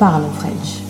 [0.00, 0.80] Parlons French.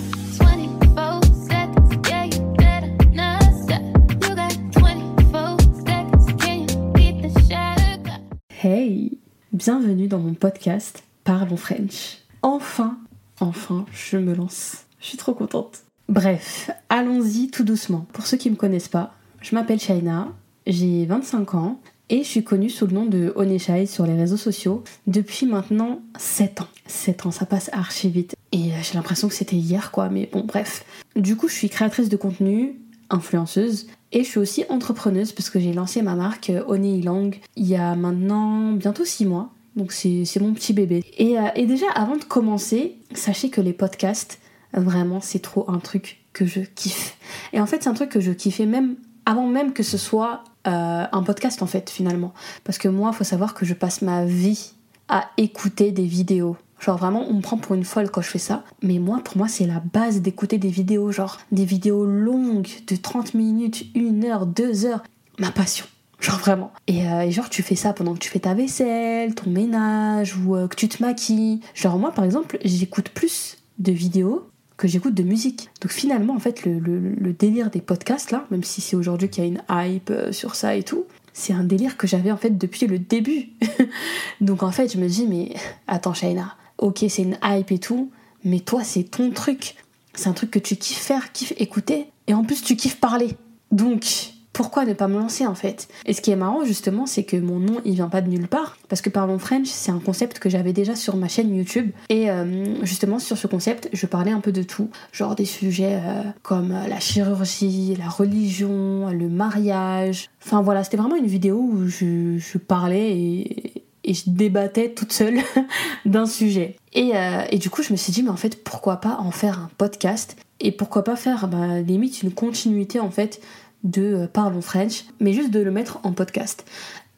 [8.62, 9.18] Hey,
[9.52, 12.18] bienvenue dans mon podcast Parlons French.
[12.42, 12.98] Enfin,
[13.40, 14.84] enfin, je me lance.
[15.00, 15.80] Je suis trop contente.
[16.08, 18.06] Bref, allons-y tout doucement.
[18.12, 20.28] Pour ceux qui me connaissent pas, je m'appelle Shaina,
[20.68, 21.80] j'ai 25 ans
[22.10, 26.00] et je suis connue sous le nom de Oneshai sur les réseaux sociaux depuis maintenant
[26.16, 26.68] 7 ans.
[26.86, 28.36] 7 ans, ça passe archi vite.
[28.52, 30.84] Et euh, j'ai l'impression que c'était hier quoi, mais bon bref.
[31.16, 35.60] Du coup, je suis créatrice de contenu, influenceuse, et je suis aussi entrepreneuse parce que
[35.60, 39.50] j'ai lancé ma marque euh, Oneilang il y a maintenant bientôt 6 mois.
[39.76, 41.04] Donc c'est mon petit bébé.
[41.16, 44.40] Et, euh, et déjà, avant de commencer, sachez que les podcasts,
[44.72, 47.16] vraiment, c'est trop un truc que je kiffe.
[47.52, 50.44] Et en fait, c'est un truc que je kiffais même avant même que ce soit
[50.64, 52.34] un podcast en fait finalement.
[52.64, 54.72] Parce que moi, il faut savoir que je passe ma vie
[55.08, 56.56] à écouter des vidéos.
[56.80, 58.64] Genre vraiment, on me prend pour une folle quand je fais ça.
[58.82, 61.12] Mais moi, pour moi, c'est la base d'écouter des vidéos.
[61.12, 65.02] Genre des vidéos longues de 30 minutes, 1 heure, 2 heures.
[65.38, 65.86] Ma passion.
[66.20, 66.72] Genre vraiment.
[66.90, 70.54] Euh, et, genre tu fais ça pendant que tu fais ta vaisselle, ton ménage ou
[70.54, 71.60] euh, que tu te maquilles.
[71.74, 75.68] Genre moi par exemple, j'écoute plus de vidéos que j'écoute de musique.
[75.82, 79.46] Donc finalement, en fait, le, délire des podcasts, là, même si c'est aujourd'hui qu'il y
[79.46, 82.56] a une hype euh, sur ça et tout, c'est un délire que j'avais en fait
[82.56, 83.50] depuis le début.
[84.40, 85.54] Donc en fait, je me dis, mais
[85.86, 88.10] attends, Shaina, ok, c'est une hype et tout,
[88.44, 89.76] mais toi, c'est ton truc.
[90.14, 93.36] C'est un truc que tu kiffes faire, kiffes écouter, et en plus, tu kiffes parler.
[93.70, 95.88] Donc, pourquoi ne pas me lancer en fait?
[96.06, 98.48] Et ce qui est marrant justement, c'est que mon nom il vient pas de nulle
[98.48, 101.90] part, parce que Parlons French, c'est un concept que j'avais déjà sur ma chaîne YouTube.
[102.08, 106.00] Et euh, justement sur ce concept, je parlais un peu de tout, genre des sujets
[106.02, 110.30] euh, comme la chirurgie, la religion, le mariage.
[110.44, 113.69] Enfin voilà, c'était vraiment une vidéo où je, parlais et,
[114.06, 115.40] je débattais toute seule
[116.04, 116.76] d'un sujet.
[116.96, 119.58] Euh, et, du coup, je me suis dit, mais en fait, pourquoi pas en faire
[119.58, 123.40] un podcast Et pourquoi pas faire, bah, limite, une continuité en fait
[123.84, 126.64] de euh, Parlons French, mais juste de le mettre en podcast.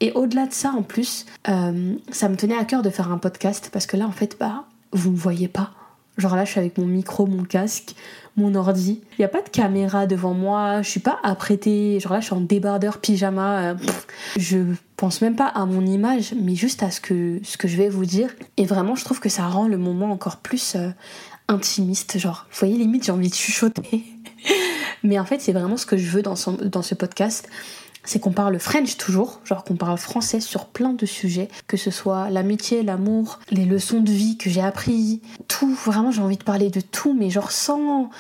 [0.01, 3.19] Et au-delà de ça, en plus, euh, ça me tenait à cœur de faire un
[3.19, 5.71] podcast parce que là, en fait, bah, vous me voyez pas.
[6.19, 7.95] Genre là, je suis avec mon micro, mon casque,
[8.37, 9.01] mon ordi.
[9.13, 12.01] Il n'y a pas de caméra devant moi, je suis pas apprêtée.
[12.01, 13.61] Genre là, je suis en débardeur, pyjama.
[13.61, 13.75] Euh,
[14.37, 14.59] je
[14.97, 17.89] pense même pas à mon image, mais juste à ce que, ce que je vais
[17.89, 18.31] vous dire.
[18.57, 20.77] Et vraiment, je trouve que ça rend le moment encore plus
[21.49, 22.19] intimiste.
[22.19, 24.05] Genre, vous voyez, limite, j'ai envie de chuchoter.
[25.03, 27.49] Mais en fait, c'est vraiment ce que je veux dans ce podcast.
[28.05, 31.91] C'est qu'on parle French toujours, genre qu'on parle français sur plein de sujets, que ce
[31.91, 36.45] soit l'amitié, l'amour, les leçons de vie que j'ai appris, tout, vraiment j'ai envie de
[36.45, 38.11] parler de tout, mais genre sans,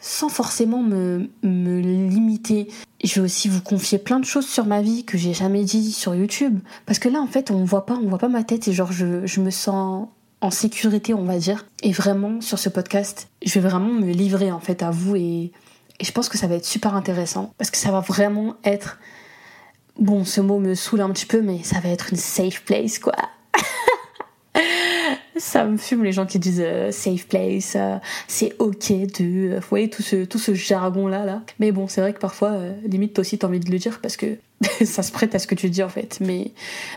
[0.00, 2.68] sans forcément me, me limiter.
[3.04, 5.92] Je vais aussi vous confier plein de choses sur ma vie que j'ai jamais dit
[5.92, 6.58] sur YouTube.
[6.84, 8.90] Parce que là, en fait, on voit pas, on voit pas ma tête et genre
[8.90, 10.08] je, je me sens
[10.40, 11.64] en sécurité, on va dire.
[11.82, 15.52] Et vraiment, sur ce podcast, je vais vraiment me livrer en fait à vous et
[16.00, 18.98] et je pense que ça va être super intéressant parce que ça va vraiment être.
[19.98, 23.00] Bon, ce mot me saoule un petit peu, mais ça va être une safe place,
[23.00, 23.16] quoi.
[25.36, 27.96] ça me fume les gens qui disent euh, safe place, euh,
[28.28, 29.56] c'est ok de.
[29.56, 31.42] vous voyez, tout ce, tout ce jargon-là, là.
[31.58, 34.00] Mais bon, c'est vrai que parfois, euh, limite, toi aussi, t'as envie de le dire
[34.00, 34.38] parce que
[34.84, 36.18] ça se prête à ce que tu dis, en fait.
[36.20, 36.52] Mais,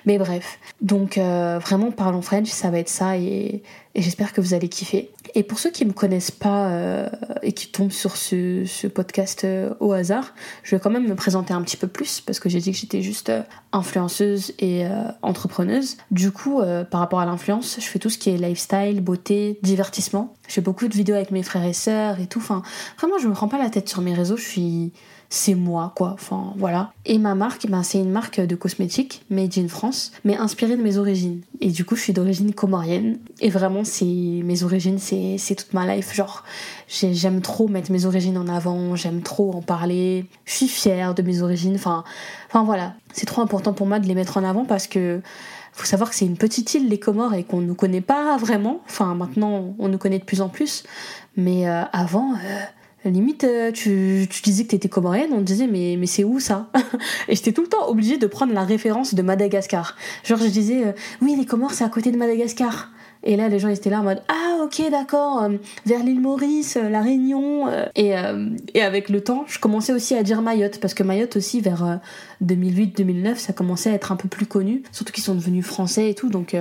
[0.06, 0.60] mais bref.
[0.82, 3.64] Donc, vraiment, parlons French, ça va être ça et,
[3.96, 5.12] j'espère que vous allez kiffer.
[5.36, 7.10] Et pour ceux qui me connaissent pas euh,
[7.42, 10.34] et qui tombent sur ce, podcast euh, au hasard,
[10.64, 12.78] je vais quand même me présenter un petit peu plus parce que j'ai dit que
[12.78, 14.86] j'étais juste euh, influenceuse et
[15.22, 15.98] entrepreneuse.
[16.10, 20.34] Du coup, par rapport à l'influence, je fais tout ce qui est lifestyle, beauté, divertissement.
[20.48, 22.40] Je fais beaucoup de vidéos avec mes frères et sœurs et tout.
[22.40, 22.64] Enfin,
[23.00, 24.36] vraiment, je me prends pas la tête sur mes réseaux.
[24.36, 24.92] Je suis
[25.34, 26.10] c'est moi, quoi.
[26.14, 26.92] Enfin, voilà.
[27.06, 30.84] Et ma marque, ben, c'est une marque de cosmétiques made in France, mais inspirée de
[30.84, 31.40] mes origines.
[31.62, 33.18] Et du coup, je suis d'origine comorienne.
[33.40, 36.14] Et vraiment, c'est mes origines, c'est toute ma life.
[36.14, 36.44] Genre,
[36.90, 40.26] j'aime trop mettre mes origines en avant, j'aime trop en parler.
[40.44, 41.76] Je suis fière de mes origines.
[41.76, 42.04] Enfin,
[42.50, 42.96] enfin voilà.
[43.14, 45.22] C'est trop important pour moi de les mettre en avant parce que
[45.72, 48.36] faut savoir que c'est une petite île, les Comores, et qu'on ne nous connaît pas
[48.36, 48.82] vraiment.
[48.86, 50.84] Enfin, maintenant, on nous connaît de plus en plus.
[51.38, 52.64] Mais euh, avant, euh,
[53.04, 56.40] Limite, euh, tu, tu disais que t'étais comorienne, on te disait mais, mais c'est où
[56.40, 56.70] ça
[57.28, 59.96] Et j'étais tout le temps obligée de prendre la référence de Madagascar.
[60.24, 62.90] Genre je disais euh, oui les Comores c'est à côté de Madagascar.
[63.24, 65.50] Et là les gens étaient là en mode ah ok d'accord euh,
[65.88, 67.68] vers l'île Maurice, la Réunion.
[67.96, 68.14] Et,
[68.74, 72.00] et avec le temps je commençais aussi à dire Mayotte parce que Mayotte aussi vers
[72.44, 74.84] 2008-2009 ça commençait à être un peu plus connu.
[74.92, 76.56] Surtout qu'ils sont devenus français et tout donc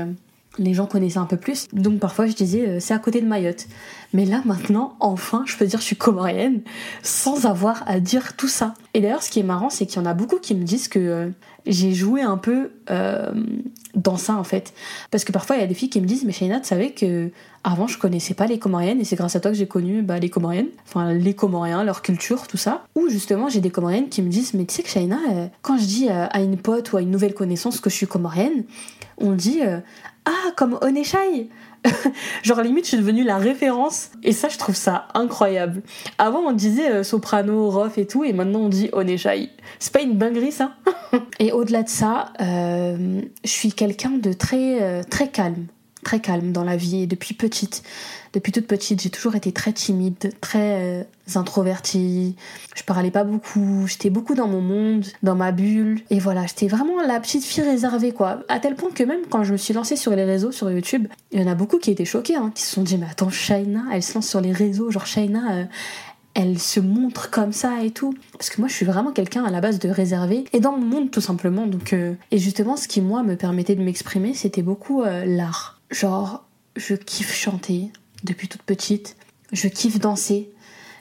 [0.58, 1.68] les gens connaissaient un peu plus.
[1.72, 3.66] Donc parfois je disais euh, c'est à côté de Mayotte.
[4.12, 6.62] Mais là maintenant, enfin, je peux dire je suis comorienne
[7.02, 8.74] sans avoir à dire tout ça.
[8.94, 10.88] Et d'ailleurs, ce qui est marrant, c'est qu'il y en a beaucoup qui me disent
[10.88, 11.28] que euh,
[11.66, 13.32] j'ai joué un peu euh,
[13.94, 14.72] dans ça en fait.
[15.10, 16.90] Parce que parfois il y a des filles qui me disent mais Shaina, tu savais
[16.90, 17.30] que
[17.64, 20.18] avant je connaissais pas les Comoriennes et c'est grâce à toi que j'ai connu bah,
[20.18, 22.84] les Comoriennes, enfin les Comoriens, leur culture, tout ça.
[22.94, 25.18] Ou justement j'ai des Comoriennes qui me disent mais tu sais que Shaina,
[25.62, 28.64] quand je dis à une pote ou à une nouvelle connaissance que je suis comorienne,
[29.18, 29.60] on dit
[30.24, 31.48] ah, comme Oneshai
[32.42, 34.10] Genre limite, je suis devenue la référence.
[34.22, 35.82] Et ça, je trouve ça incroyable.
[36.18, 39.50] Avant, on disait euh, soprano, rof et tout, et maintenant on dit Oneshai.
[39.78, 40.72] C'est pas une dinguerie, ça?
[41.38, 45.66] Et au-delà de ça, euh, je suis quelqu'un de très, euh, très calme.
[46.04, 47.02] Très calme dans la vie.
[47.02, 47.82] Et depuis petite,
[48.32, 51.02] depuis toute petite, j'ai toujours été très timide, très euh,
[51.34, 52.36] introvertie.
[52.76, 56.00] Je parlais pas beaucoup, j'étais beaucoup dans mon monde, dans ma bulle.
[56.10, 58.42] Et voilà, j'étais vraiment la petite fille réservée, quoi.
[58.48, 61.08] À tel point que même quand je me suis lancée sur les réseaux, sur YouTube,
[61.32, 63.30] il y en a beaucoup qui étaient choqués, hein, qui se sont dit, mais attends,
[63.30, 65.52] Shaina, elle se lance sur les réseaux, genre Shaina.
[65.52, 65.64] Euh,
[66.34, 68.14] elle se montre comme ça et tout.
[68.34, 70.86] Parce que moi, je suis vraiment quelqu'un à la base de réservé et dans mon
[70.86, 71.66] monde tout simplement.
[71.66, 75.79] Donc, euh, et justement, ce qui moi me permettait de m'exprimer, c'était beaucoup l'art.
[75.90, 76.44] Genre,
[76.76, 77.92] je kiffe chanter,
[78.24, 79.16] depuis toute petite.
[79.52, 80.50] Je kiffe danser,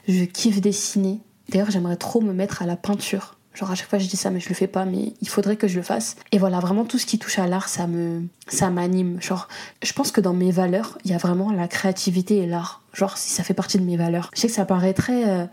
[0.08, 1.20] je kiffe dessiner.
[1.48, 3.36] D'ailleurs, j'aimerais trop me mettre à la peinture.
[3.52, 5.56] Genre à chaque fois je dis ça mais je le fais pas mais il faudrait
[5.56, 6.14] que je le fasse.
[6.30, 9.20] Et voilà, vraiment tout ce qui touche à l'art, ça me ça m'anime.
[9.20, 9.48] Genre
[9.82, 12.82] je pense que dans mes valeurs, il y a vraiment la créativité et l'art.
[12.94, 14.30] Genre si ça fait partie de mes valeurs.
[14.34, 15.46] Je sais que ça paraît très euh,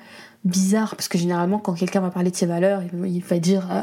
[0.45, 3.81] bizarre parce que généralement quand quelqu'un va parler de ses valeurs, il va dire euh,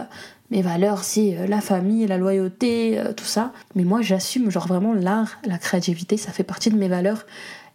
[0.55, 3.53] mes valeurs c'est euh, la famille, la loyauté, tout ça.
[3.75, 7.27] Mais moi j'assume genre vraiment l'art, la créativité, ça fait partie de mes valeurs.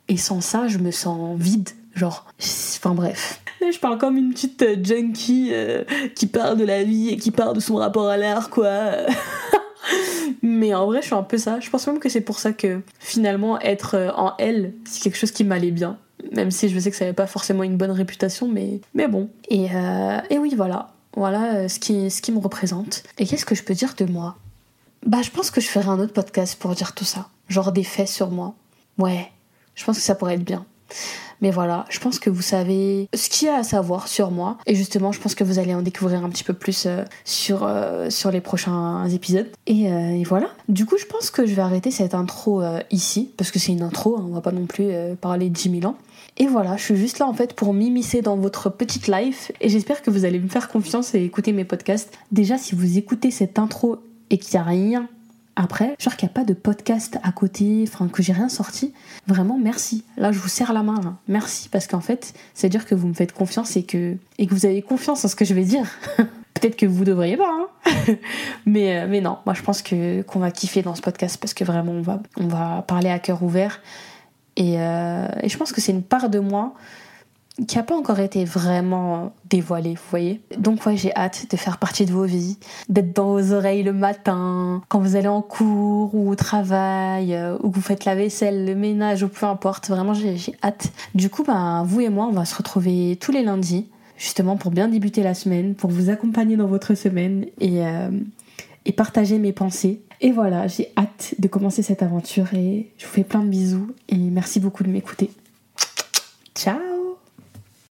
[0.07, 1.69] Et sans ça, je me sens vide.
[1.95, 3.41] Genre, enfin bref.
[3.61, 5.83] Là, je parle comme une petite euh, junkie euh,
[6.15, 8.91] qui parle de la vie et qui parle de son rapport à l'art, quoi.
[10.41, 11.59] Mais en vrai, je suis un peu ça.
[11.59, 15.17] Je pense même que c'est pour ça que finalement, être euh, en elle, c'est quelque
[15.17, 15.97] chose qui m'allait bien.
[16.33, 19.29] Même si je sais que ça n'avait pas forcément une bonne réputation, mais, mais bon.
[19.49, 19.67] Et,
[20.29, 20.89] et oui, voilà.
[21.15, 23.03] Voilà ce qui, ce qui me représente.
[23.17, 24.37] Et qu'est-ce que je peux dire de moi?
[25.05, 27.29] Bah, je pense que je ferai un autre podcast pour dire tout ça.
[27.47, 28.53] Genre des faits sur moi.
[28.97, 29.31] Ouais,
[29.75, 30.65] je pense que ça pourrait être bien.
[31.41, 34.57] Mais voilà, je pense que vous savez ce qu'il y a à savoir sur moi.
[34.65, 37.63] Et justement, je pense que vous allez en découvrir un petit peu plus euh, sur,
[37.63, 39.47] euh, sur les prochains épisodes.
[39.69, 40.49] Euh, et, voilà.
[40.67, 43.31] Du coup, je pense que je vais arrêter cette intro ici.
[43.37, 44.89] Parce que c'est une intro, hein, on va pas non plus
[45.21, 45.95] parler de 10 000 ans.
[46.37, 49.51] Et voilà, je suis juste là en fait pour m'immiscer dans votre petite life.
[49.61, 52.17] Et j'espère que vous allez me faire confiance et écouter mes podcasts.
[52.31, 53.97] Déjà, si vous écoutez cette intro
[54.29, 55.09] et qu'il n'y a rien
[55.59, 58.93] après, genre qu'il n'y a pas de podcast à côté, enfin que j'ai rien sorti,
[59.27, 60.05] vraiment merci.
[60.15, 63.13] Là, je vous serre la main, merci, parce qu'en fait, c'est dire que vous me
[63.13, 65.85] faites confiance et que, et que vous avez confiance en ce que je vais dire.
[66.53, 68.15] Peut-être que vous devriez pas, hein
[68.65, 71.53] mais, euh, mais non, moi je pense que qu'on va kiffer dans ce podcast parce
[71.53, 73.81] que vraiment on va, on va parler à cœur ouvert.
[74.55, 76.73] Et, euh, et je pense que c'est une part de moi
[77.67, 80.41] qui n'a pas encore été vraiment dévoilé, vous voyez.
[80.57, 82.57] Donc ouais, j'ai hâte de faire partie de vos vies,
[82.87, 87.57] d'être dans vos oreilles le matin, quand vous allez en cours ou au travail, euh,
[87.61, 89.89] ou que vous faites la vaisselle, le ménage, ou peu importe.
[89.89, 90.91] Vraiment, j'ai hâte.
[91.15, 94.71] Du coup, ben, vous et moi, on va se retrouver tous les lundis, justement pour
[94.71, 98.09] bien débuter la semaine, pour vous accompagner dans votre semaine et, euh,
[98.85, 100.01] et partager mes pensées.
[100.21, 103.91] Et voilà, j'ai hâte de commencer cette aventure et je vous fais plein de bisous
[104.09, 105.31] et merci beaucoup de m'écouter.
[106.55, 106.88] Ciao